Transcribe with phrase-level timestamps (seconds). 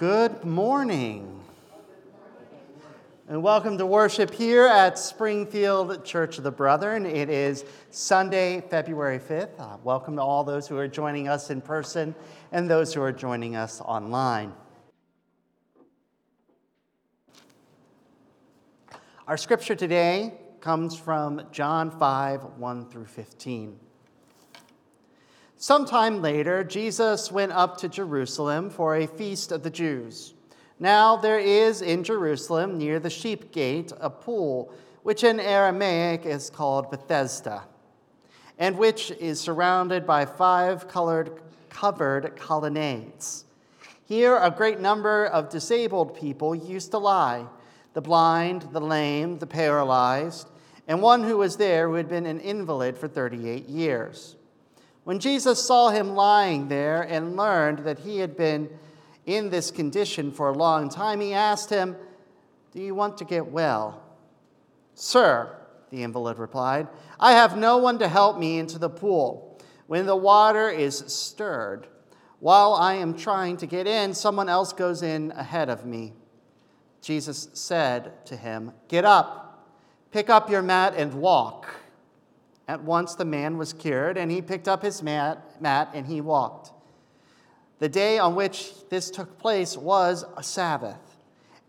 [0.00, 1.42] Good morning.
[3.28, 7.04] And welcome to worship here at Springfield Church of the Brethren.
[7.04, 9.60] It is Sunday, February 5th.
[9.60, 12.14] Uh, welcome to all those who are joining us in person
[12.50, 14.54] and those who are joining us online.
[19.28, 20.32] Our scripture today
[20.62, 23.78] comes from John 5 1 through 15.
[25.62, 30.32] Sometime later, Jesus went up to Jerusalem for a feast of the Jews.
[30.78, 36.48] Now there is in Jerusalem, near the sheep gate, a pool, which in Aramaic is
[36.48, 37.64] called Bethesda,
[38.58, 43.44] and which is surrounded by five colored, covered colonnades.
[44.06, 47.44] Here, a great number of disabled people used to lie
[47.92, 50.48] the blind, the lame, the paralyzed,
[50.88, 54.36] and one who was there who had been an invalid for 38 years.
[55.04, 58.68] When Jesus saw him lying there and learned that he had been
[59.26, 61.96] in this condition for a long time, he asked him,
[62.72, 64.02] Do you want to get well?
[64.94, 65.56] Sir,
[65.90, 70.16] the invalid replied, I have no one to help me into the pool when the
[70.16, 71.86] water is stirred.
[72.38, 76.14] While I am trying to get in, someone else goes in ahead of me.
[77.02, 79.68] Jesus said to him, Get up,
[80.10, 81.79] pick up your mat, and walk.
[82.70, 86.20] At once the man was cured, and he picked up his mat, mat and he
[86.20, 86.70] walked.
[87.80, 91.16] The day on which this took place was a Sabbath.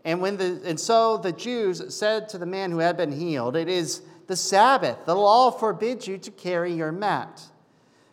[0.04, 3.56] And, when the, and so the Jews said to the man who had been healed,
[3.56, 4.96] It is the Sabbath.
[5.04, 7.42] The law forbids you to carry your mat.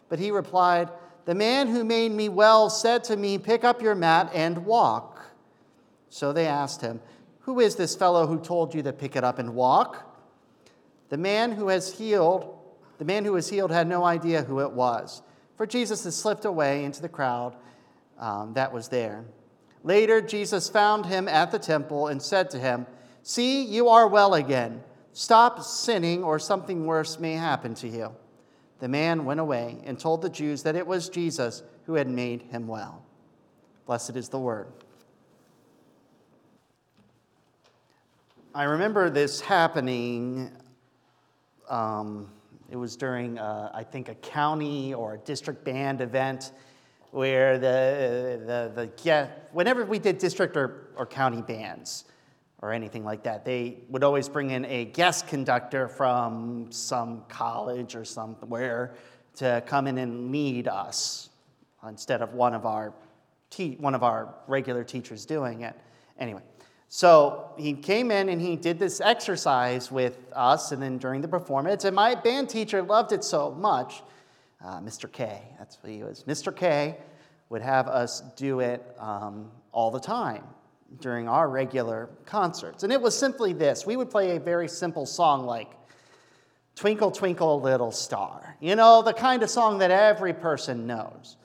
[0.08, 0.90] But he replied,
[1.26, 5.28] The man who made me well said to me, Pick up your mat and walk.
[6.10, 7.02] So they asked him,
[7.42, 10.08] Who is this fellow who told you to pick it up and walk?
[11.10, 12.56] The man who has healed
[13.00, 15.22] the man who was healed had no idea who it was,
[15.56, 17.56] for Jesus had slipped away into the crowd
[18.20, 19.24] um, that was there.
[19.84, 22.86] Later, Jesus found him at the temple and said to him,
[23.24, 24.84] See, you are well again.
[25.14, 28.14] Stop sinning, or something worse may happen to you.
[28.80, 32.44] The man went away and told the Jews that it was Jesus who had made
[32.44, 33.06] him well.
[33.86, 34.68] Blessed is the word.
[38.54, 40.52] I remember this happening.
[41.70, 42.30] Um,
[42.72, 46.52] it was during, uh, I think, a county or a district band event
[47.12, 52.06] where the, the, the yeah, whenever we did district or, or county bands
[52.62, 57.96] or anything like that, they would always bring in a guest conductor from some college
[57.96, 58.94] or somewhere
[59.36, 61.30] to come in and lead us
[61.88, 62.94] instead of one of our,
[63.50, 65.76] te- one of our regular teachers doing it.
[66.20, 66.42] Anyway,
[66.90, 71.28] so he came in and he did this exercise with us, and then during the
[71.28, 74.02] performance, and my band teacher loved it so much.
[74.64, 75.10] Uh, Mr.
[75.10, 76.24] K, that's what he was.
[76.24, 76.54] Mr.
[76.54, 76.98] K
[77.50, 80.44] would have us do it um, all the time
[81.00, 82.84] during our regular concerts.
[82.84, 85.70] And it was simply this we would play a very simple song like
[86.76, 88.56] Twinkle, Twinkle, Little Star.
[88.60, 91.38] You know, the kind of song that every person knows.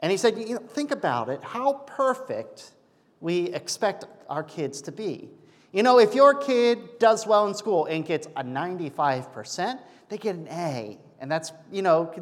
[0.00, 1.42] And he said, you know, think about it.
[1.44, 2.72] How perfect
[3.20, 5.28] we expect our kids to be.
[5.72, 10.34] You know, if your kid does well in school and gets a 95%, they get
[10.34, 10.98] an A.
[11.20, 12.12] And that's, you know,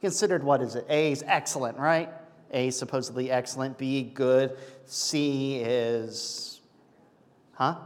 [0.00, 0.86] considered what is it?
[0.88, 2.08] A is excellent, right?
[2.52, 4.56] A is supposedly excellent, B good,
[4.86, 6.60] C is,
[7.52, 7.76] huh?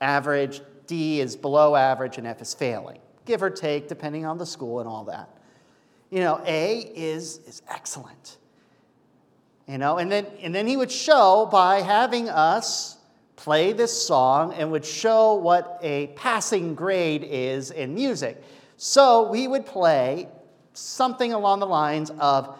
[0.00, 3.00] Average, D is below average, and F is failing.
[3.26, 5.28] Give or take, depending on the school and all that.
[6.10, 8.38] You know, A is, is excellent.
[9.68, 12.96] You know, and then, and then he would show by having us
[13.36, 18.42] play this song and would show what a passing grade is in music.
[18.78, 20.28] So we would play
[20.72, 22.58] something along the lines of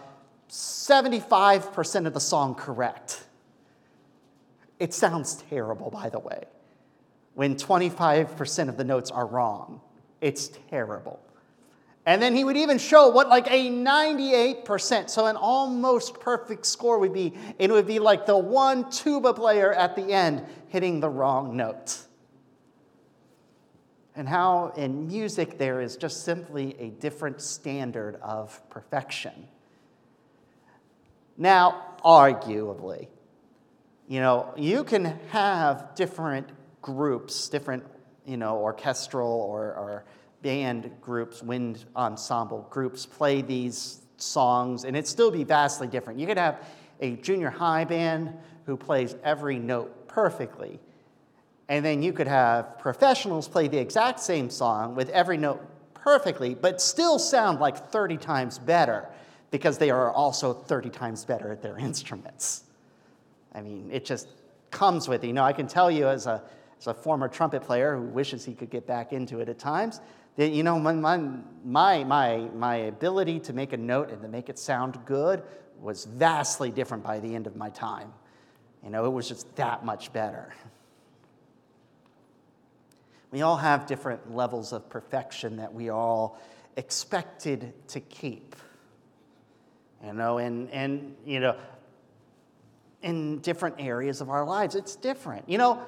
[0.49, 3.23] 75% of the song correct.
[4.77, 6.43] It sounds terrible, by the way,
[7.33, 9.81] when 25% of the notes are wrong.
[10.21, 11.19] It's terrible.
[12.05, 16.97] And then he would even show what like a 98%, so an almost perfect score
[16.99, 17.33] would be.
[17.59, 21.97] It would be like the one tuba player at the end hitting the wrong note.
[24.15, 29.47] And how in music there is just simply a different standard of perfection.
[31.37, 33.07] Now, arguably,
[34.09, 36.49] you know, you can have different
[36.81, 37.85] groups, different,
[38.25, 40.05] you know, orchestral or, or
[40.41, 46.19] band groups, wind ensemble groups play these songs, and it'd still be vastly different.
[46.19, 46.65] You could have
[47.01, 48.33] a junior high band
[48.65, 50.79] who plays every note perfectly,
[51.67, 55.61] and then you could have professionals play the exact same song with every note
[55.93, 59.07] perfectly, but still sound like 30 times better
[59.51, 62.63] because they are also 30 times better at their instruments.
[63.53, 64.27] I mean, it just
[64.71, 65.27] comes with it.
[65.27, 66.43] You know, I can tell you as a,
[66.79, 70.01] as a former trumpet player who wishes he could get back into it at times,
[70.47, 74.57] you know, my, my, my, my ability to make a note and to make it
[74.57, 75.43] sound good
[75.79, 78.13] was vastly different by the end of my time.
[78.83, 80.53] You know, it was just that much better.
[83.31, 86.39] We all have different levels of perfection that we all
[86.77, 88.55] expected to keep.
[90.03, 91.57] You know, and, and you know,
[93.01, 95.47] in different areas of our lives, it's different.
[95.49, 95.85] You know,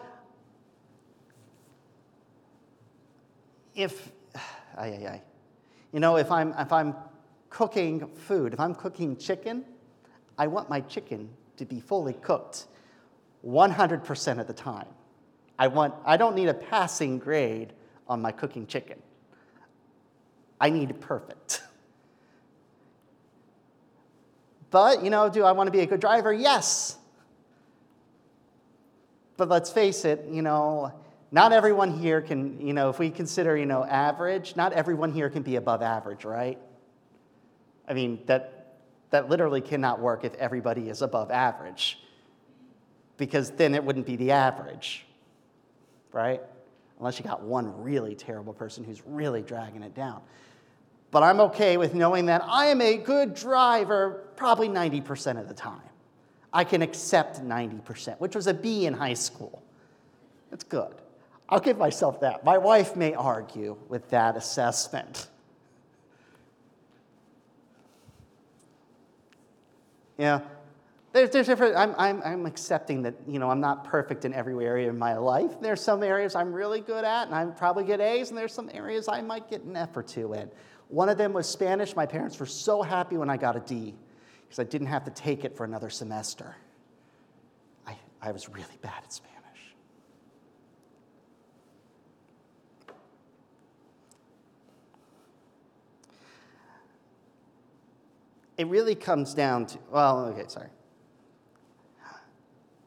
[3.75, 4.12] if,
[4.81, 5.21] ay, ay, ay.
[5.93, 6.95] You know, if I'm, if I'm
[7.49, 9.63] cooking food, if I'm cooking chicken,
[10.37, 12.65] I want my chicken to be fully cooked
[13.45, 14.87] 100% of the time.
[15.59, 17.73] I, want, I don't need a passing grade
[18.07, 18.99] on my cooking chicken.
[20.59, 21.61] I need perfect.
[24.71, 26.31] But, you know, do I want to be a good driver?
[26.31, 26.97] Yes.
[29.35, 30.93] But let's face it, you know,
[31.31, 35.29] not everyone here can, you know, if we consider, you know, average, not everyone here
[35.29, 36.59] can be above average, right?
[37.87, 38.77] I mean, that,
[39.11, 41.99] that literally cannot work if everybody is above average,
[43.17, 45.05] because then it wouldn't be the average,
[46.11, 46.41] right?
[46.99, 50.21] Unless you got one really terrible person who's really dragging it down.
[51.11, 55.53] But I'm okay with knowing that I am a good driver probably 90% of the
[55.53, 55.81] time.
[56.53, 59.63] I can accept 90%, which was a B in high school.
[60.49, 60.93] That's good.
[61.51, 62.45] I'll give myself that.
[62.45, 65.27] My wife may argue with that assessment.
[70.18, 70.39] Yeah,
[71.13, 74.53] there's, there's different, I'm, I'm, I'm accepting that, you know, I'm not perfect in every
[74.63, 75.59] area of my life.
[75.59, 78.69] There's some areas I'm really good at, and I probably get A's, and there's some
[78.71, 80.50] areas I might get an F or two in.
[80.89, 81.95] One of them was Spanish.
[81.95, 83.95] My parents were so happy when I got a D
[84.44, 86.56] because I didn't have to take it for another semester.
[87.88, 89.30] I, I was really bad at Spanish.
[98.57, 100.69] It really comes down to, well, okay, sorry.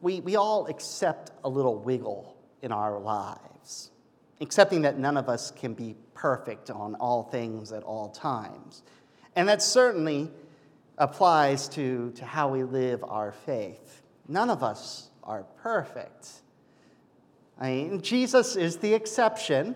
[0.01, 3.91] We, we all accept a little wiggle in our lives,
[4.41, 8.83] accepting that none of us can be perfect on all things at all times.
[9.35, 10.31] And that certainly
[10.97, 14.01] applies to, to how we live our faith.
[14.27, 16.29] None of us are perfect.
[17.59, 19.75] I mean, Jesus is the exception.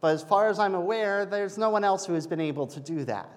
[0.00, 2.80] But as far as I'm aware, there's no one else who has been able to
[2.80, 3.28] do that.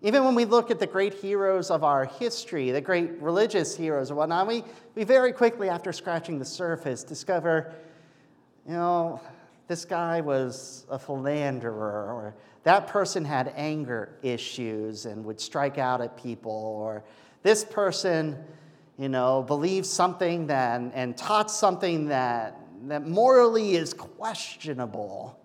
[0.00, 4.10] Even when we look at the great heroes of our history, the great religious heroes
[4.10, 4.62] and whatnot, we,
[4.94, 7.74] we very quickly, after scratching the surface, discover,
[8.66, 9.20] you know,
[9.66, 16.00] this guy was a philanderer, or that person had anger issues and would strike out
[16.00, 17.02] at people, or
[17.42, 18.36] this person,
[18.98, 25.37] you know, believed something that, and taught something that, that morally is questionable.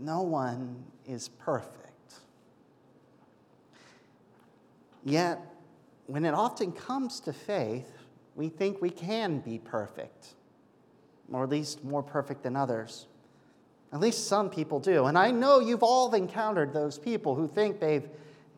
[0.00, 2.14] No one is perfect.
[5.04, 5.38] Yet,
[6.06, 7.92] when it often comes to faith,
[8.34, 10.34] we think we can be perfect,
[11.30, 13.06] or at least more perfect than others.
[13.92, 15.04] At least some people do.
[15.06, 18.08] And I know you've all encountered those people who think they've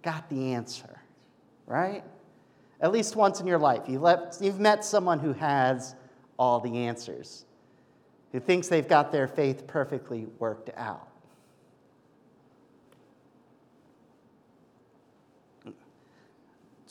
[0.03, 1.01] got the answer,
[1.67, 2.05] right?
[2.81, 5.97] At least once in your life, you've met someone who has
[6.39, 7.47] all the answers,
[8.31, 11.09] who thinks they've got their faith perfectly worked out.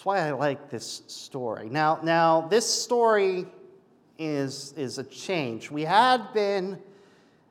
[0.02, 1.70] That's why I like this story.
[1.70, 3.46] Now, now this story
[4.18, 5.70] is, is a change.
[5.70, 6.80] We had been,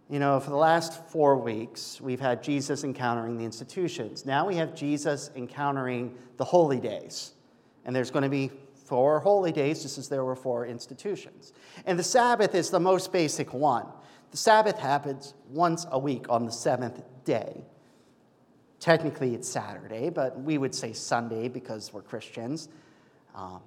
[0.09, 4.27] you know, for the last four weeks, we've had Jesus encountering the institutions.
[4.27, 7.35] Now we have Jesus encountering the holy days.
[7.85, 8.51] And there's going to be
[8.85, 11.53] four holy days, just as there were four institutions.
[11.87, 13.87] And the Sabbath is the most basic one.
[14.33, 17.63] The Sabbath happens once a week on the seventh day.
[18.81, 22.71] Technically, it's Saturday, but we would say Sunday because we're Christians.
[23.35, 23.61] Um,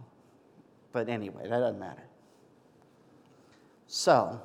[0.92, 2.04] but anyway, that doesn't matter.
[3.86, 4.42] So,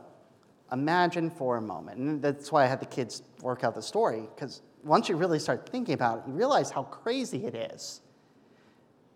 [0.70, 4.28] imagine for a moment, and that's why I had the kids work out the story,
[4.34, 8.02] because once you really start thinking about it, you realize how crazy it is.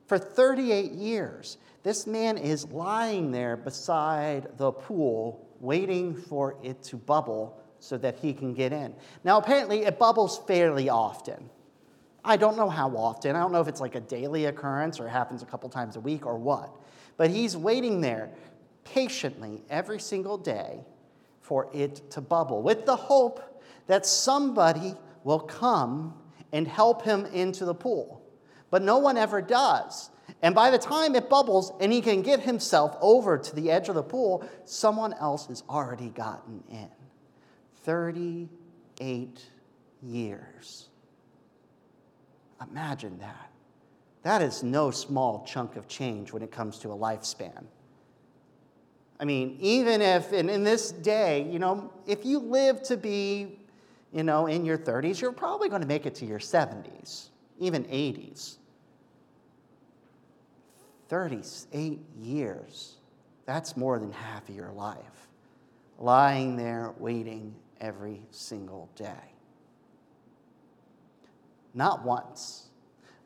[0.07, 6.97] For 38 years, this man is lying there beside the pool, waiting for it to
[6.97, 8.95] bubble so that he can get in.
[9.25, 11.51] Now, apparently, it bubbles fairly often.
[12.25, 13.35] I don't know how often.
[13.35, 15.97] I don't know if it's like a daily occurrence or it happens a couple times
[15.97, 16.73] a week or what.
[17.17, 18.31] But he's waiting there
[18.85, 20.85] patiently every single day
[21.41, 26.15] for it to bubble with the hope that somebody will come
[26.53, 28.23] and help him into the pool.
[28.71, 30.11] But no one ever does.
[30.41, 33.89] And by the time it bubbles and he can get himself over to the edge
[33.89, 36.89] of the pool, someone else has already gotten in.
[37.83, 39.41] 38
[40.03, 40.89] years.
[42.71, 43.51] Imagine that.
[44.23, 47.65] That is no small chunk of change when it comes to a lifespan.
[49.19, 53.59] I mean, even if, and in this day, you know, if you live to be,
[54.13, 57.85] you know, in your 30s, you're probably going to make it to your 70s, even
[57.85, 58.57] 80s.
[61.09, 62.95] 38 years,
[63.45, 65.29] that's more than half of your life,
[65.99, 69.35] lying there waiting every single day.
[71.75, 72.69] Not once,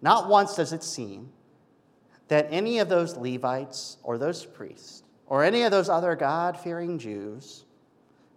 [0.03, 1.31] not once does it seem
[2.29, 6.99] that any of those Levites or those priests or any of those other God fearing
[6.99, 7.65] Jews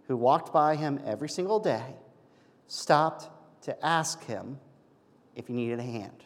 [0.06, 1.94] who walked by him every single day
[2.66, 3.28] stopped
[3.62, 4.58] to ask him
[5.34, 6.24] if he needed a hand.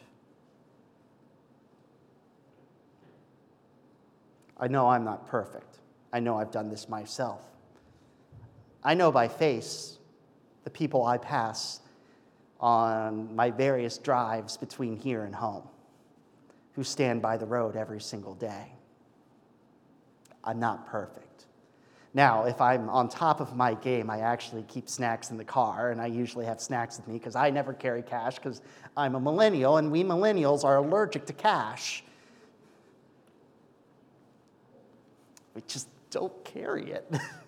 [4.57, 5.79] I know I'm not perfect.
[6.13, 7.41] I know I've done this myself.
[8.85, 9.97] I know by face
[10.63, 11.81] the people I pass
[12.59, 15.67] on my various drives between here and home
[16.73, 18.71] who stand by the road every single day.
[20.43, 21.47] I'm not perfect.
[22.13, 25.89] Now, if I'm on top of my game, I actually keep snacks in the car,
[25.89, 28.61] and I usually have snacks with me because I never carry cash because
[28.95, 32.03] I'm a millennial, and we millennials are allergic to cash.
[35.55, 37.11] We just don't carry it.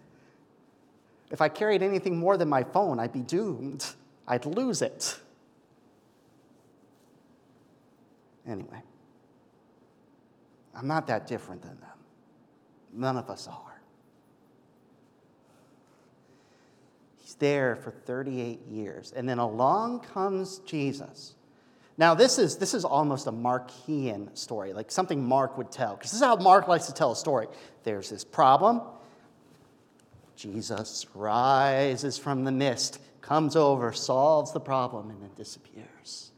[1.31, 3.85] if I carried anything more than my phone, I'd be doomed.
[4.27, 5.19] I'd lose it.
[8.47, 8.81] Anyway,
[10.73, 11.89] I'm not that different than them.
[12.93, 13.81] None of us are.
[17.17, 19.11] He's there for 38 years.
[19.13, 21.35] And then along comes Jesus.
[21.97, 26.11] Now, this is, this is almost a Markian story, like something Mark would tell, because
[26.11, 27.47] this is how Mark likes to tell a story.
[27.83, 28.81] There's this problem.
[30.37, 36.31] Jesus rises from the mist comes over, solves the problem, and then disappears.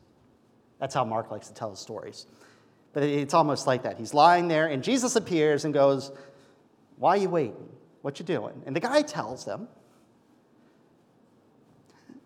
[0.79, 2.25] That's how Mark likes to tell his stories.
[2.93, 3.97] But it's almost like that.
[3.97, 6.11] He's lying there, and Jesus appears and goes,
[6.97, 7.69] Why are you waiting?
[8.01, 8.63] What you doing?
[8.65, 9.67] And the guy tells them.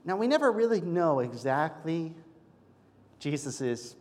[0.06, 2.14] Now, we never really know exactly
[3.20, 3.96] Jesus'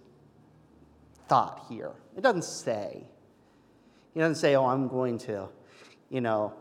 [1.26, 1.92] thought here.
[2.16, 3.04] It doesn't say.
[4.12, 5.48] He doesn't say, Oh, I'm going to,
[6.10, 6.52] you know,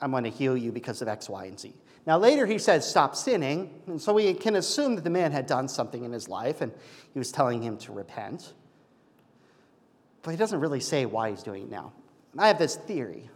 [0.00, 1.74] I'm going to heal you because of X, Y, and Z.
[2.06, 3.70] Now, later he says, Stop sinning.
[3.86, 6.72] And so we can assume that the man had done something in his life and
[7.12, 8.52] he was telling him to repent.
[10.22, 11.92] But he doesn't really say why he's doing it now.
[12.38, 13.28] I have this theory.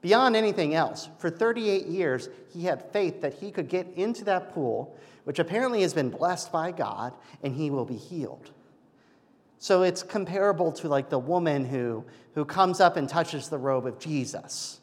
[0.00, 4.52] Beyond anything else, for 38 years, he had faith that he could get into that
[4.52, 8.50] pool, which apparently has been blessed by God, and he will be healed.
[9.58, 13.86] So it's comparable to like the woman who, who comes up and touches the robe
[13.86, 14.80] of Jesus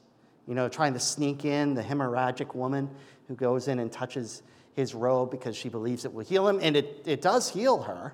[0.49, 2.89] you know, trying to sneak in, the hemorrhagic woman
[3.27, 4.41] who goes in and touches
[4.73, 8.13] his robe because she believes it will heal him, and it, it does heal her.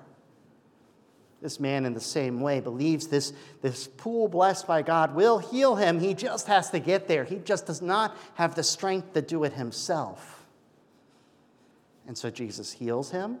[1.40, 5.76] This man, in the same way, believes this, this pool blessed by God will heal
[5.76, 5.98] him.
[5.98, 7.24] He just has to get there.
[7.24, 10.44] He just does not have the strength to do it himself.
[12.06, 13.38] And so Jesus heals him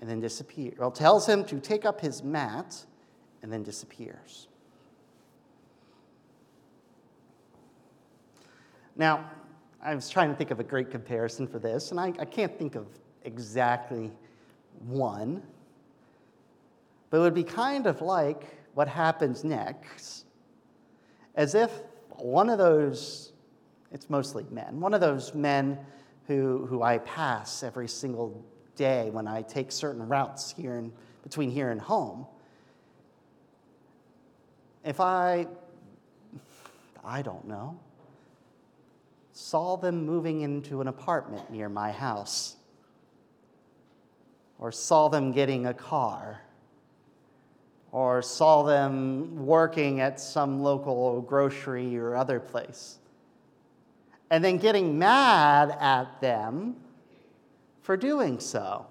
[0.00, 0.76] and then disappears.
[0.76, 2.84] Well, tells him to take up his mat
[3.42, 4.48] and then disappears.
[8.96, 9.30] Now,
[9.82, 12.56] I was trying to think of a great comparison for this, and I, I can't
[12.58, 12.86] think of
[13.24, 14.12] exactly
[14.86, 15.42] one,
[17.10, 20.26] but it would be kind of like what happens next,
[21.34, 21.70] as if
[22.16, 23.32] one of those,
[23.90, 25.78] it's mostly men, one of those men
[26.26, 28.44] who, who I pass every single
[28.76, 32.26] day when I take certain routes here in, between here and home,
[34.84, 35.46] if I,
[37.04, 37.78] I don't know,
[39.32, 42.56] saw them moving into an apartment near my house,
[44.58, 46.42] or saw them getting a car,
[47.90, 52.98] or saw them working at some local grocery or other place,
[54.30, 56.76] and then getting mad at them
[57.80, 58.86] for doing so.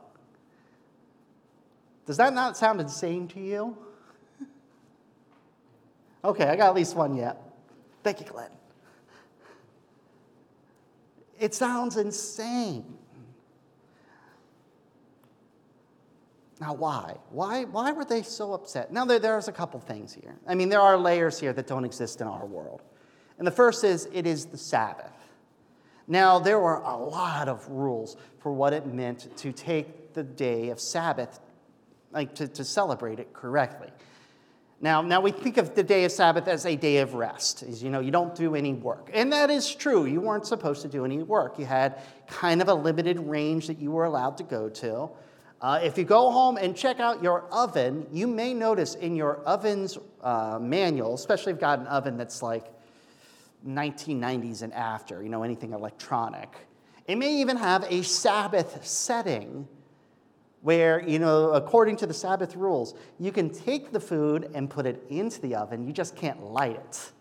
[2.06, 3.78] Does that not sound insane to you?
[6.24, 7.42] Okay, I got at least one yet.
[8.04, 8.52] Thank you, Glenn.
[11.42, 12.86] It sounds insane.
[16.60, 17.16] Now, why?
[17.32, 18.94] Why, why were they so upset?
[18.94, 20.36] Now, there, there's a couple things here.
[20.46, 22.84] I mean, there are layers here that don't exist in our world.
[23.40, 25.12] And the first is it is the Sabbath.
[26.08, 30.70] Now, there were a lot of rules for what it meant to take the day
[30.70, 31.40] of Sabbath
[32.12, 33.90] like to, to celebrate it correctly.
[34.84, 37.62] Now, now we think of the day of Sabbath as a day of rest.
[37.62, 39.12] Is you know, you don't do any work.
[39.14, 40.06] And that is true.
[40.06, 41.60] You weren't supposed to do any work.
[41.60, 45.10] You had kind of a limited range that you were allowed to go to.
[45.62, 49.42] Uh, if you go home and check out your oven, you may notice in your
[49.46, 52.66] oven's uh, manual, especially if you've got an oven that's like
[53.68, 56.50] 1990s and after, you know, anything electronic,
[57.06, 59.68] it may even have a Sabbath setting
[60.62, 64.86] where, you know, according to the Sabbath rules, you can take the food and put
[64.86, 67.12] it into the oven, you just can't light it.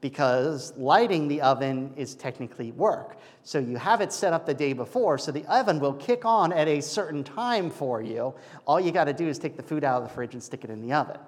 [0.00, 3.18] Because lighting the oven is technically work.
[3.42, 6.52] So you have it set up the day before, so the oven will kick on
[6.52, 8.34] at a certain time for you.
[8.66, 10.62] All you got to do is take the food out of the fridge and stick
[10.62, 11.18] it in the oven.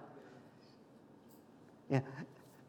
[1.89, 2.01] Yeah.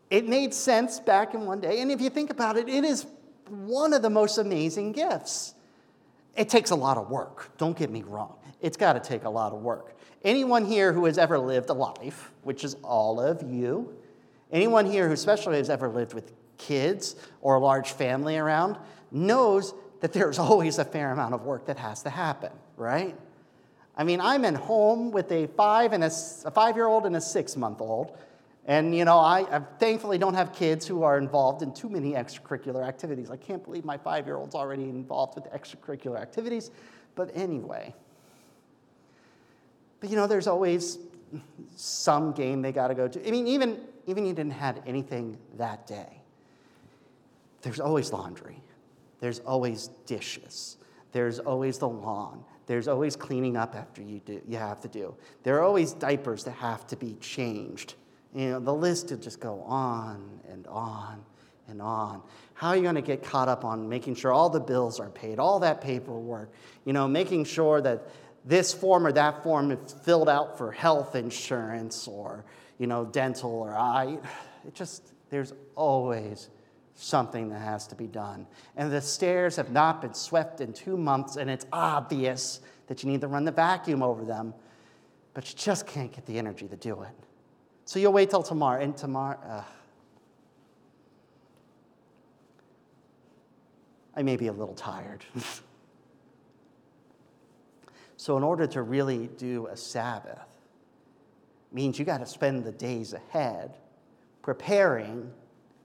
[0.09, 3.05] It made sense back in one day, and if you think about it, it is
[3.47, 5.53] one of the most amazing gifts.
[6.35, 8.35] It takes a lot of work, don't get me wrong.
[8.61, 9.97] It's got to take a lot of work.
[10.23, 13.95] Anyone here who has ever lived a life, which is all of you,
[14.51, 18.77] anyone here who especially has ever lived with kids or a large family around,
[19.11, 23.15] knows that there's always a fair amount of work that has to happen, right?
[23.95, 26.11] I mean, I'm in home with a five and a,
[26.45, 28.17] a five-year-old and a six-month-old,
[28.71, 32.13] and you know, I, I, thankfully don't have kids who are involved in too many
[32.13, 33.29] extracurricular activities.
[33.29, 36.71] I can't believe my five year old's already involved with extracurricular activities.
[37.15, 37.93] But anyway.
[39.99, 40.99] But you know, there's always
[41.75, 43.27] some game they got to go to.
[43.27, 46.21] I mean, even, even you didn't have anything that day,
[47.63, 48.63] there's always laundry,
[49.19, 50.77] there's always dishes,
[51.11, 55.13] there's always the lawn, there's always cleaning up after you, do, you have to do,
[55.43, 57.95] there are always diapers that have to be changed.
[58.33, 61.23] You know, the list could just go on and on
[61.67, 62.21] and on.
[62.53, 65.09] How are you going to get caught up on making sure all the bills are
[65.09, 66.51] paid, all that paperwork,
[66.85, 68.07] you know, making sure that
[68.45, 72.45] this form or that form is filled out for health insurance or,
[72.77, 74.17] you know, dental or eye.
[74.65, 76.50] It just, there's always
[76.94, 78.46] something that has to be done.
[78.77, 83.09] And the stairs have not been swept in two months, and it's obvious that you
[83.09, 84.53] need to run the vacuum over them,
[85.33, 87.09] but you just can't get the energy to do it.
[87.85, 89.63] So you'll wait till tomorrow, and tomorrow, uh,
[94.15, 95.24] I may be a little tired.
[98.17, 100.39] so, in order to really do a Sabbath,
[101.72, 103.77] means you got to spend the days ahead
[104.41, 105.31] preparing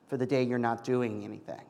[0.09, 1.62] for the day you're not doing anything.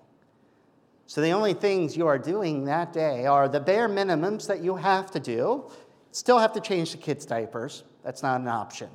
[1.06, 4.76] So, the only things you are doing that day are the bare minimums that you
[4.76, 5.70] have to do.
[6.10, 8.88] Still have to change the kids' diapers, that's not an option.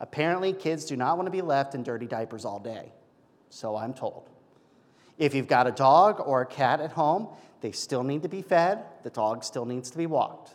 [0.00, 2.92] Apparently, kids do not want to be left in dirty diapers all day,
[3.50, 4.28] so I'm told.
[5.18, 7.28] If you've got a dog or a cat at home,
[7.62, 10.54] they still need to be fed, the dog still needs to be walked.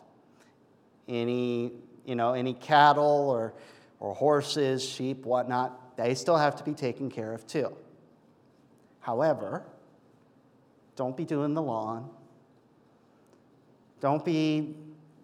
[1.08, 1.72] Any,
[2.06, 3.54] you know, any cattle or,
[4.00, 7.76] or horses, sheep, whatnot, they still have to be taken care of too.
[9.00, 9.64] However,
[10.96, 12.10] don't be doing the lawn.
[14.00, 14.76] Don't be,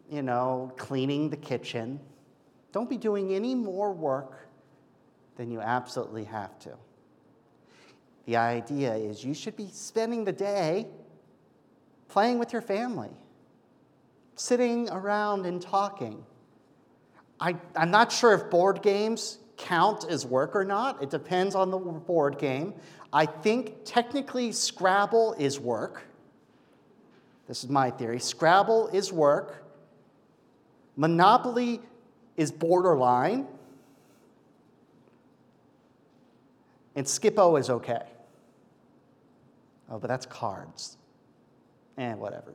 [0.10, 2.00] you know, cleaning the kitchen.
[2.72, 4.48] Don't be doing any more work
[5.36, 6.74] than you absolutely have to.
[8.26, 10.88] The idea is you should be spending the day
[12.10, 13.12] playing with your family,
[14.36, 16.24] sitting around and talking.
[17.40, 21.02] I, am not sure if board games count as work or not.
[21.02, 22.74] It depends on the board game.
[23.14, 26.04] I think technically Scrabble is work.
[27.48, 28.20] This is my theory.
[28.20, 29.64] Scrabble is work.
[30.98, 31.80] Monopoly
[32.38, 33.48] is borderline,
[36.96, 38.04] and Skip-Bo is okay.
[39.90, 40.98] Oh, but that's cards.
[41.98, 42.54] And eh, whatever.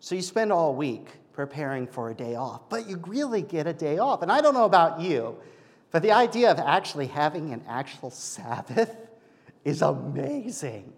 [0.00, 3.72] So you spend all week preparing for a day off, but you really get a
[3.72, 4.22] day off.
[4.22, 5.36] And I don't know about you,
[5.90, 8.94] but the idea of actually having an actual Sabbath
[9.64, 10.92] is amazing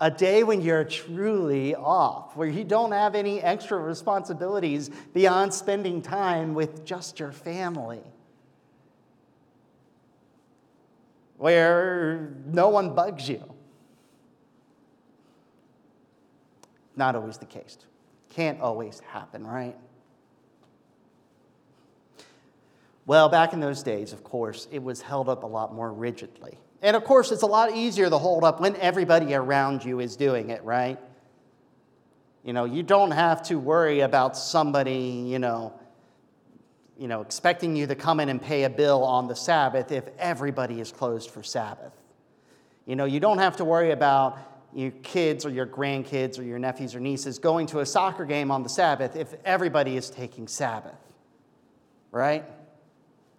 [0.00, 6.02] a day when you're truly off, where you don't have any extra responsibilities beyond spending
[6.02, 8.02] time with just your family,
[11.38, 13.42] where no one bugs you.
[16.94, 17.78] Not always the case.
[18.30, 19.76] Can't always happen, right?
[23.06, 26.58] Well, back in those days, of course, it was held up a lot more rigidly.
[26.86, 30.14] And of course, it's a lot easier to hold up when everybody around you is
[30.14, 31.00] doing it, right?
[32.44, 35.72] You know, you don't have to worry about somebody, you know,
[36.96, 40.04] you know, expecting you to come in and pay a bill on the Sabbath if
[40.16, 41.92] everybody is closed for Sabbath.
[42.86, 44.38] You know, you don't have to worry about
[44.72, 48.52] your kids or your grandkids or your nephews or nieces going to a soccer game
[48.52, 50.94] on the Sabbath if everybody is taking Sabbath,
[52.12, 52.44] right?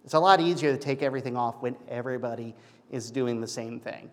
[0.04, 2.54] It's a lot easier to take everything off when everybody
[2.90, 4.10] is doing the same thing.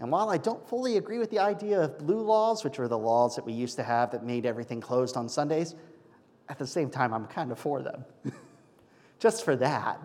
[0.00, 2.98] And while I don't fully agree with the idea of blue laws, which were the
[2.98, 5.74] laws that we used to have that made everything closed on Sundays,
[6.48, 8.04] at the same time, I'm kind of for them.
[9.18, 10.04] Just for that.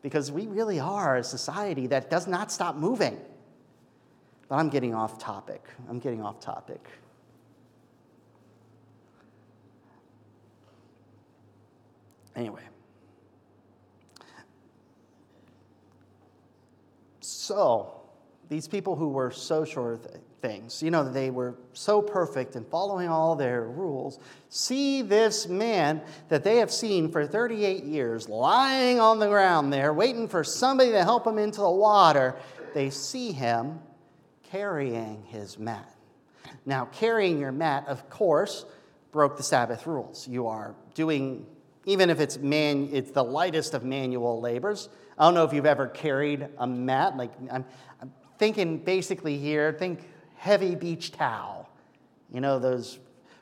[0.00, 3.20] Because we really are a society that does not stop moving.
[4.48, 5.64] But I'm getting off topic.
[5.88, 6.86] I'm getting off topic.
[12.36, 12.62] Anyway.
[17.42, 18.02] So,
[18.48, 20.06] these people who were so sure of
[20.40, 26.02] things, you know, they were so perfect in following all their rules, see this man
[26.28, 30.92] that they have seen for 38 years lying on the ground there, waiting for somebody
[30.92, 32.36] to help him into the water.
[32.74, 33.80] They see him
[34.44, 35.92] carrying his mat.
[36.64, 38.66] Now, carrying your mat, of course,
[39.10, 40.28] broke the Sabbath rules.
[40.28, 41.44] You are doing,
[41.86, 44.88] even if it's, man, it's the lightest of manual labors.
[45.22, 47.16] I don't know if you've ever carried a mat.
[47.16, 47.64] Like, I'm,
[48.00, 50.00] I'm thinking basically here, think
[50.34, 51.70] heavy beach towel.
[52.34, 52.98] You know, those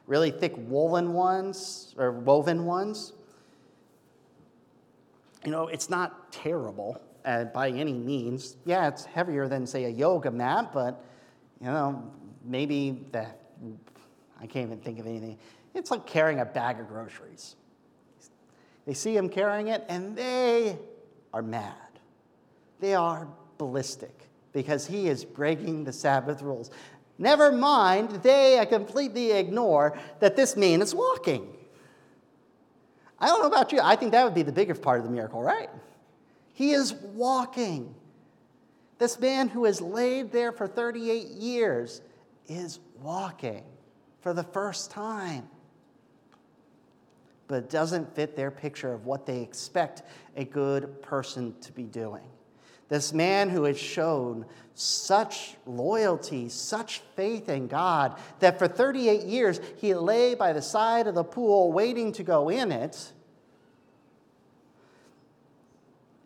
[0.07, 3.15] really thick woolen ones or woven ones.
[5.43, 8.59] You know, it's not terrible uh, by any means.
[8.67, 11.03] Yeah, it's heavier than, say, a yoga mat, but,
[11.63, 12.13] you know,
[12.45, 13.27] maybe the,
[14.39, 15.39] I can't even think of anything.
[15.75, 17.57] It's like carrying a bag of groceries.
[18.85, 20.77] They see him carrying it and they
[21.33, 21.75] are mad.
[22.81, 26.71] They are ballistic because he is breaking the Sabbath rules.
[27.19, 31.47] Never mind, they completely ignore that this man is walking.
[33.19, 35.11] I don't know about you, I think that would be the biggest part of the
[35.11, 35.69] miracle, right?
[36.55, 37.95] He is walking.
[38.99, 42.01] This man who has laid there for 38 years
[42.49, 43.65] is walking
[44.21, 45.49] for the first time.
[47.51, 50.03] But it doesn't fit their picture of what they expect
[50.37, 52.23] a good person to be doing.
[52.89, 59.61] This man who has shown such loyalty, such faith in God, that for 38 years
[59.79, 63.13] he lay by the side of the pool waiting to go in it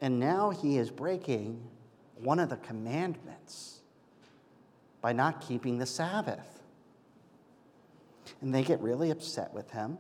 [0.04, 1.66] and now he is breaking
[2.16, 3.80] one of the commandments
[5.00, 6.60] by not keeping the Sabbath.
[8.42, 9.96] And they get really upset with him.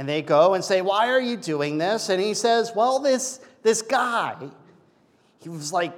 [0.00, 2.08] And they go and say, Why are you doing this?
[2.08, 4.34] And he says, Well, this, this guy,
[5.40, 5.92] he was like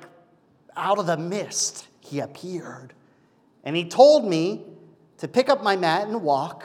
[0.77, 1.87] out of the mist.
[2.01, 2.95] He appeared.
[3.63, 4.65] And he told me
[5.19, 6.65] to pick up my mat and walk.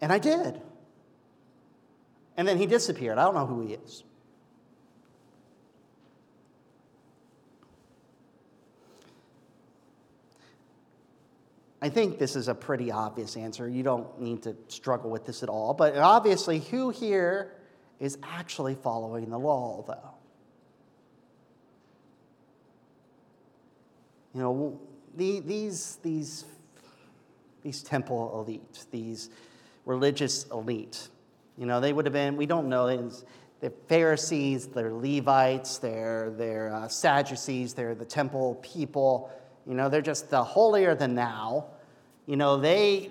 [0.00, 0.60] And I did.
[2.36, 3.18] And then he disappeared.
[3.18, 4.04] I don't know who he is.
[11.86, 13.68] I think this is a pretty obvious answer.
[13.68, 15.72] You don't need to struggle with this at all.
[15.72, 17.52] But obviously, who here
[18.00, 20.10] is actually following the law, though?
[24.34, 24.80] You know,
[25.14, 26.44] these, these,
[27.62, 29.30] these temple elite, these
[29.84, 31.06] religious elite,
[31.56, 33.12] you know, they would have been, we don't know,
[33.60, 39.30] they're Pharisees, they're Levites, they're, they're uh, Sadducees, they're the temple people.
[39.68, 41.70] You know, they're just the holier than thou
[42.26, 43.10] you know, they,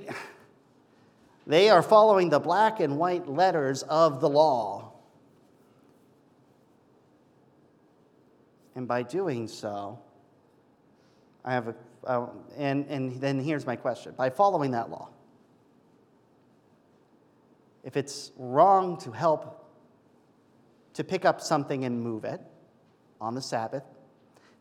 [1.48, 4.92] they are following the black and white letters of the law.
[8.76, 10.00] And by doing so,
[11.46, 11.76] I have a,
[12.06, 15.10] uh, and, and then here's my question by following that law,
[17.84, 19.66] if it's wrong to help
[20.94, 22.42] to pick up something and move it
[23.22, 23.84] on the Sabbath,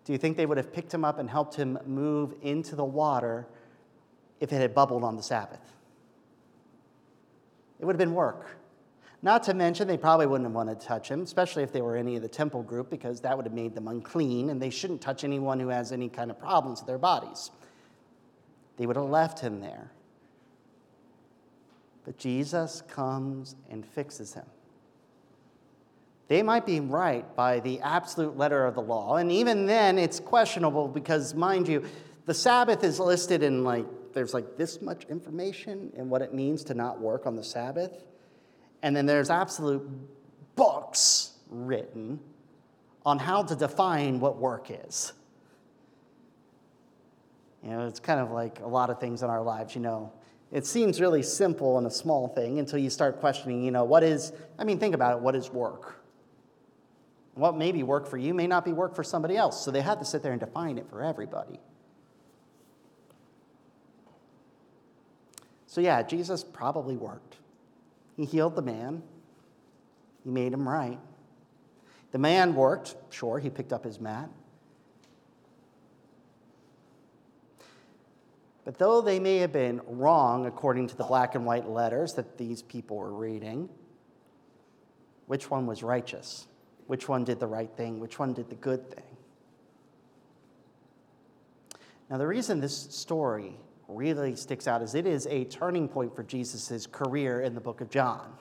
[0.04, 2.84] do you think they would have picked him up and helped him move into the
[2.84, 3.46] water
[4.40, 5.60] if it had bubbled on the Sabbath.
[7.80, 8.56] It would have been work.
[9.22, 11.96] Not to mention, they probably wouldn't have wanted to touch him, especially if they were
[11.96, 15.00] any of the temple group, because that would have made them unclean, and they shouldn't
[15.00, 17.50] touch anyone who has any kind of problems with their bodies.
[18.76, 19.90] They would have left him there.
[22.04, 24.44] But Jesus comes and fixes him.
[26.28, 30.20] They might be right by the absolute letter of the law, and even then it's
[30.20, 31.84] questionable because, mind you,
[32.26, 36.64] the Sabbath is listed in like there's like this much information and what it means
[36.64, 38.04] to not work on the Sabbath.
[38.82, 39.88] And then there's absolute
[40.56, 42.20] books written
[43.04, 45.12] on how to define what work is.
[47.62, 50.12] You know, it's kind of like a lot of things in our lives, you know.
[50.52, 54.02] It seems really simple and a small thing until you start questioning, you know, what
[54.04, 56.00] is, I mean, think about it, what is work?
[57.34, 59.64] What may be work for you may not be work for somebody else.
[59.64, 61.58] So they had to sit there and define it for everybody.
[65.74, 67.34] So, yeah, Jesus probably worked.
[68.16, 69.02] He healed the man,
[70.22, 71.00] he made him right.
[72.12, 74.30] The man worked, sure, he picked up his mat.
[78.64, 82.38] But though they may have been wrong according to the black and white letters that
[82.38, 83.68] these people were reading,
[85.26, 86.46] which one was righteous?
[86.86, 87.98] Which one did the right thing?
[87.98, 89.16] Which one did the good thing?
[92.08, 93.56] Now, the reason this story
[93.94, 97.80] really sticks out is it is a turning point for Jesus' career in the book
[97.80, 98.32] of John.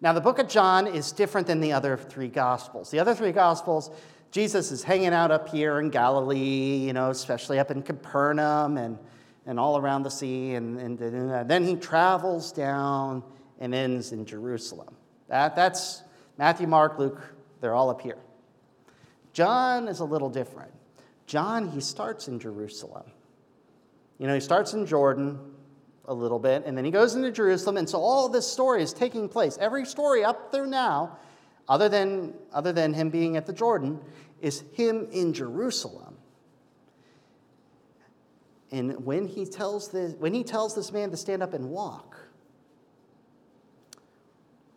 [0.00, 2.90] Now, the book of John is different than the other three gospels.
[2.90, 3.90] The other three gospels,
[4.30, 8.98] Jesus is hanging out up here in Galilee, you know, especially up in Capernaum and,
[9.46, 10.54] and all around the sea.
[10.54, 13.22] And, and, and uh, then he travels down
[13.60, 14.94] and ends in Jerusalem.
[15.28, 16.02] That, that's
[16.36, 17.22] Matthew, Mark, Luke,
[17.60, 18.18] they're all up here.
[19.32, 20.72] John is a little different.
[21.26, 23.04] John, he starts in Jerusalem.
[24.24, 25.38] You know, he starts in Jordan
[26.06, 28.94] a little bit, and then he goes into Jerusalem, and so all this story is
[28.94, 29.58] taking place.
[29.60, 31.18] Every story up through now,
[31.68, 34.00] other than, other than him being at the Jordan,
[34.40, 36.16] is him in Jerusalem.
[38.70, 42.16] And when he tells this, when he tells this man to stand up and walk,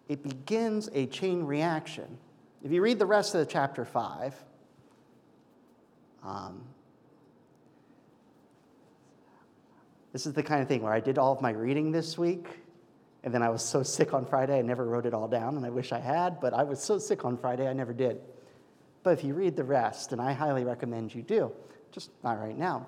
[0.10, 2.17] it begins a chain reaction.
[2.65, 4.43] If you read the rest of the chapter 5,
[6.25, 6.63] um,
[10.13, 12.47] this is the kind of thing where I did all of my reading this week,
[13.23, 15.65] and then I was so sick on Friday, I never wrote it all down, and
[15.65, 18.21] I wish I had, but I was so sick on Friday, I never did.
[19.03, 21.51] But if you read the rest, and I highly recommend you do,
[21.91, 22.87] just not right now,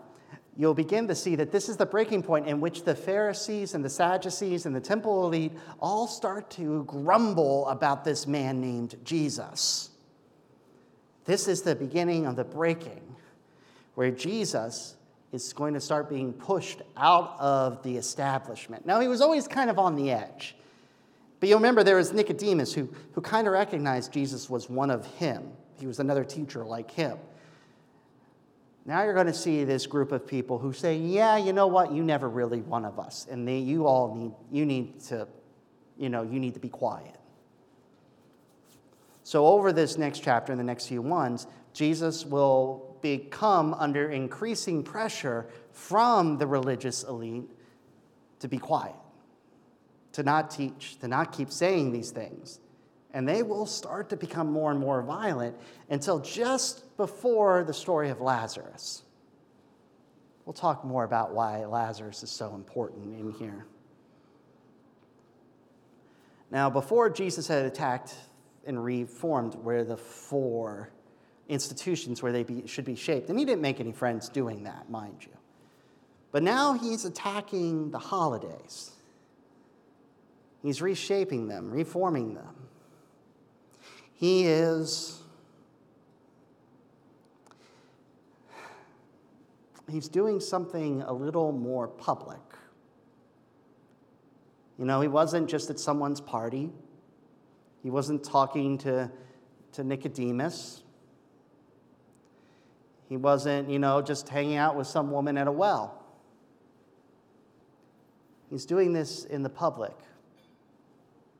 [0.55, 3.83] you'll begin to see that this is the breaking point in which the Pharisees and
[3.83, 9.89] the Sadducees and the temple elite all start to grumble about this man named Jesus.
[11.25, 13.15] This is the beginning of the breaking
[13.95, 14.95] where Jesus
[15.31, 18.85] is going to start being pushed out of the establishment.
[18.85, 20.55] Now, he was always kind of on the edge.
[21.39, 25.05] But you'll remember there was Nicodemus who, who kind of recognized Jesus was one of
[25.05, 25.51] him.
[25.79, 27.17] He was another teacher like him.
[28.85, 31.91] Now you're going to see this group of people who say, "Yeah, you know what?
[31.91, 35.27] You never really one of us, and they, you all need you need to,
[35.95, 37.15] you know, you need to be quiet."
[39.23, 44.83] So over this next chapter and the next few ones, Jesus will become under increasing
[44.83, 47.49] pressure from the religious elite
[48.39, 48.95] to be quiet,
[50.13, 52.59] to not teach, to not keep saying these things
[53.13, 55.55] and they will start to become more and more violent
[55.89, 59.03] until just before the story of Lazarus.
[60.45, 63.65] We'll talk more about why Lazarus is so important in here.
[66.51, 68.15] Now, before Jesus had attacked
[68.65, 70.91] and reformed where the four
[71.49, 74.89] institutions where they be, should be shaped, and he didn't make any friends doing that,
[74.89, 75.31] mind you.
[76.31, 78.91] But now he's attacking the holidays.
[80.61, 82.55] He's reshaping them, reforming them.
[84.13, 85.21] He is,
[89.89, 92.37] he's doing something a little more public.
[94.77, 96.69] You know, he wasn't just at someone's party,
[97.81, 99.09] he wasn't talking to,
[99.71, 100.83] to Nicodemus.
[103.09, 106.01] He wasn't, you know, just hanging out with some woman at a well.
[108.49, 109.97] He's doing this in the public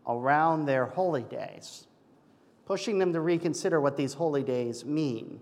[0.05, 1.85] around their holy days
[2.69, 5.41] pushing them to reconsider what these holy days mean,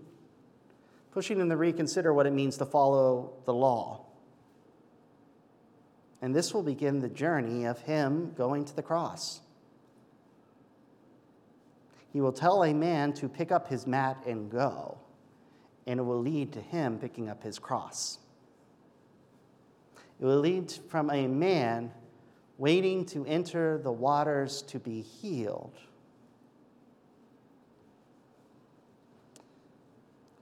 [1.12, 4.00] pushing them to reconsider what it means to follow the law.
[6.22, 9.42] And this will begin the journey of him going to the cross.
[12.14, 14.96] He will tell a man to pick up his mat and go,
[15.88, 18.18] and it will lead to him picking up his cross.
[20.20, 21.90] It will lead from a man
[22.58, 25.78] waiting to enter the waters to be healed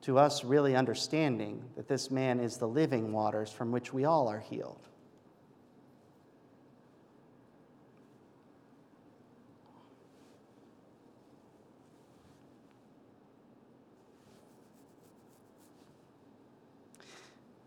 [0.02, 4.28] to us really understanding that this man is the living waters from which we all
[4.28, 4.88] are healed.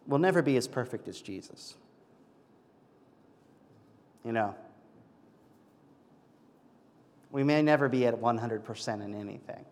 [0.10, 1.76] We'll never be as perfect as Jesus.
[4.26, 4.56] You know,
[7.32, 9.66] we may never be at 100% in anything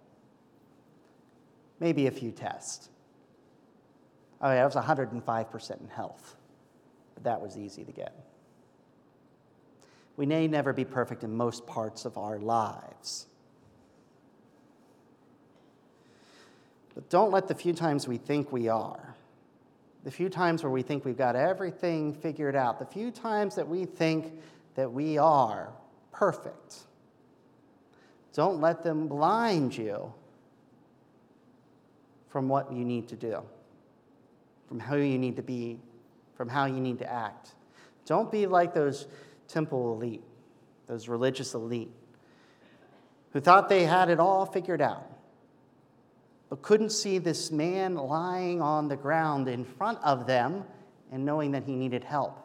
[1.80, 2.90] maybe a few tests.
[4.42, 6.36] Oh, yeah, I was 105% in health,
[7.16, 8.14] but that was easy to get.
[10.16, 13.28] We may never be perfect in most parts of our lives.
[16.96, 19.16] But don't let the few times we think we are,
[20.08, 23.68] the few times where we think we've got everything figured out, the few times that
[23.68, 24.40] we think
[24.76, 25.74] that we are
[26.14, 26.78] perfect,
[28.32, 30.14] don't let them blind you
[32.30, 33.44] from what you need to do,
[34.70, 35.78] from who you need to be,
[36.36, 37.56] from how you need to act.
[38.06, 39.08] Don't be like those
[39.50, 40.24] temple elite,
[40.86, 41.92] those religious elite,
[43.34, 45.12] who thought they had it all figured out,
[46.50, 50.64] but couldn't see this man lying on the ground in front of them
[51.12, 52.44] and knowing that he needed help.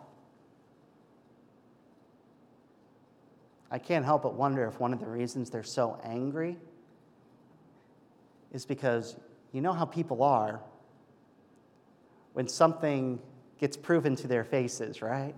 [3.70, 6.58] I can't help but wonder if one of the reasons they're so angry
[8.52, 9.16] is because
[9.52, 10.60] you know how people are
[12.34, 13.18] when something
[13.58, 15.34] gets proven to their faces, right?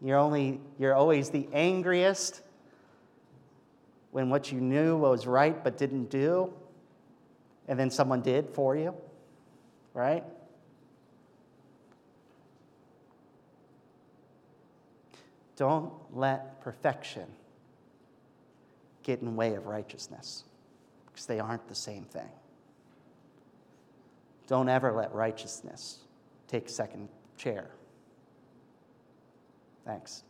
[0.00, 2.42] You're, only, you're always the angriest
[4.12, 6.52] when what you knew was right but didn't do,
[7.68, 8.94] and then someone did for you,
[9.92, 10.24] right?
[15.56, 17.26] Don't let perfection
[19.02, 20.44] get in the way of righteousness
[21.06, 22.28] because they aren't the same thing.
[24.46, 25.98] Don't ever let righteousness
[26.48, 27.70] take second chair.
[29.84, 30.24] Thanks.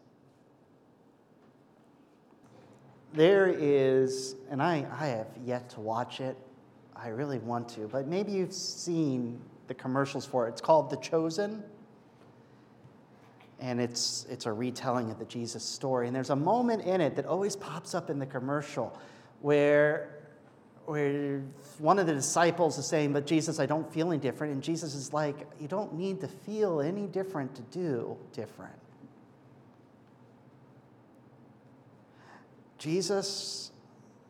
[3.13, 6.37] There is, and I, I have yet to watch it.
[6.97, 10.53] I really want to, but maybe you've seen the commercials for it.
[10.53, 11.63] It's called The Chosen.
[13.61, 16.07] And it's, it's a retelling of the Jesus story.
[16.07, 18.99] And there's a moment in it that always pops up in the commercial
[19.41, 20.15] where
[20.87, 21.43] where
[21.79, 24.53] one of the disciples is saying, But Jesus, I don't feel any different.
[24.53, 28.75] And Jesus is like, You don't need to feel any different to do different.
[32.79, 33.71] Jesus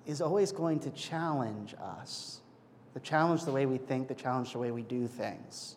[0.06, 2.40] is always going to challenge us,
[2.94, 5.76] to challenge the way we think, to challenge the way we do things.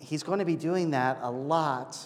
[0.00, 1.98] He's going to be doing that a lot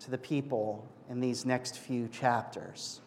[0.00, 3.00] to the people in these next few chapters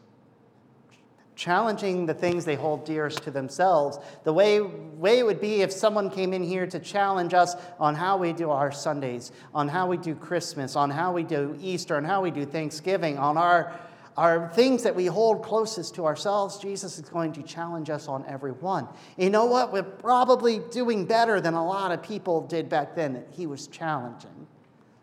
[1.42, 3.98] challenging the things they hold dearest to themselves.
[4.26, 7.96] The way, way it would be if someone came in here to challenge us on
[7.96, 11.98] how we do our Sundays, on how we do Christmas, on how we do Easter,
[11.98, 13.76] on how we do Thanksgiving, on our,
[14.18, 16.58] our things that we hold closest to ourselves.
[16.58, 18.88] Jesus is going to challenge us on every one.
[19.18, 19.72] You know what?
[19.72, 23.24] We're probably doing better than a lot of people did back then.
[23.32, 24.48] He was challenging.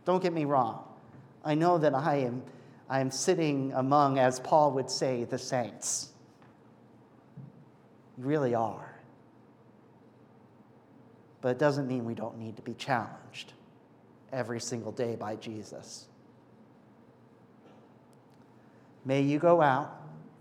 [0.04, 0.84] Don't get me wrong.
[1.44, 2.42] I know that I am,
[2.88, 6.10] I am sitting among, as Paul would say, the saints
[8.18, 9.00] You really are.
[11.40, 13.52] But it doesn't mean we don't need to be challenged
[14.32, 16.07] every single day by Jesus.
[19.08, 19.90] May you go out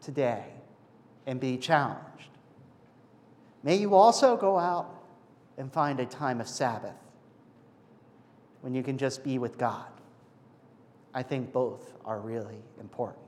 [0.01, 0.43] today
[1.25, 2.03] and be challenged.
[3.63, 4.93] May you also go out
[5.57, 6.99] and find a time of Sabbath
[8.59, 9.87] when you can just be with God.
[11.13, 13.23] I think both are really important.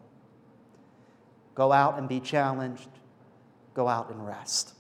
[1.55, 2.89] Go out and be challenged
[3.79, 4.73] go out and rest.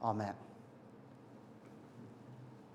[0.00, 0.34] Amen.